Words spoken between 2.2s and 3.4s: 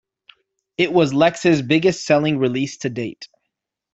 release to date.